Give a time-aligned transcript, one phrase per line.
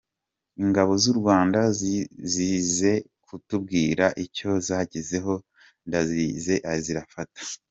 [0.63, 1.59] Ingabo z’ u Rwanda
[2.33, 2.93] zize
[3.25, 5.33] kutubwira icyo zagezeho
[5.87, 7.39] ndazizeye zirafata.